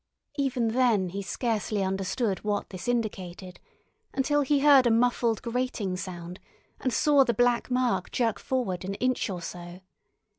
[0.35, 3.59] Even then he scarcely understood what this indicated,
[4.15, 6.39] until he heard a muffled grating sound
[6.79, 9.81] and saw the black mark jerk forward an inch or so.